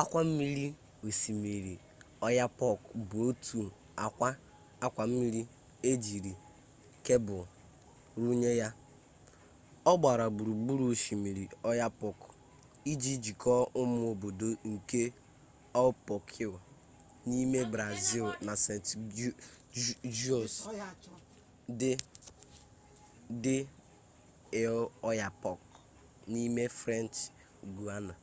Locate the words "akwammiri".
0.00-0.66